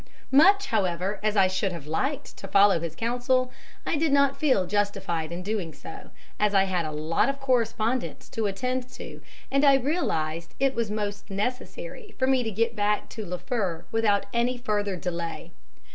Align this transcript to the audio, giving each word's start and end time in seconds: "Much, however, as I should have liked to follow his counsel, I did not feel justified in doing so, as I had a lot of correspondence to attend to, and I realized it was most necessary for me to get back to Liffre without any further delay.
"Much, 0.31 0.65
however, 0.65 1.19
as 1.21 1.37
I 1.37 1.47
should 1.47 1.71
have 1.71 1.85
liked 1.85 2.35
to 2.37 2.47
follow 2.47 2.79
his 2.79 2.95
counsel, 2.95 3.51
I 3.85 3.97
did 3.97 4.11
not 4.11 4.35
feel 4.35 4.65
justified 4.65 5.31
in 5.31 5.43
doing 5.43 5.75
so, 5.75 6.09
as 6.39 6.55
I 6.55 6.63
had 6.63 6.85
a 6.87 6.91
lot 6.91 7.29
of 7.29 7.39
correspondence 7.39 8.27
to 8.29 8.47
attend 8.47 8.89
to, 8.93 9.21
and 9.51 9.63
I 9.63 9.75
realized 9.75 10.55
it 10.59 10.73
was 10.73 10.89
most 10.89 11.29
necessary 11.29 12.15
for 12.17 12.25
me 12.25 12.41
to 12.41 12.49
get 12.49 12.75
back 12.75 13.09
to 13.09 13.23
Liffre 13.23 13.83
without 13.91 14.25
any 14.33 14.57
further 14.57 14.95
delay. 14.95 15.51